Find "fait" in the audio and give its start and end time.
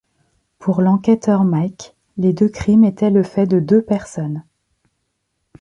3.21-3.45